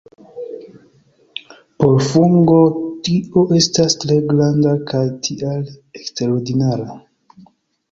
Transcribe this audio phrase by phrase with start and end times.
[1.83, 2.55] Por fungo
[3.09, 5.65] tio estas tre granda kaj tial
[6.01, 6.99] eksterordinara.